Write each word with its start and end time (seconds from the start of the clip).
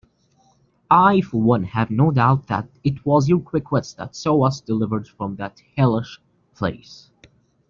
I 0.89 1.21
for 1.21 1.39
one 1.39 1.63
have 1.63 1.91
no 1.91 2.09
doubt 2.09 2.47
that 2.47 2.67
it 2.83 3.05
was 3.05 3.29
your 3.29 3.39
quick 3.39 3.71
wits 3.71 3.93
that 3.93 4.15
saw 4.15 4.45
us 4.47 4.59
delivered 4.59 5.07
from 5.07 5.35
that 5.35 5.61
hellish 5.75 6.19
place. 6.55 7.11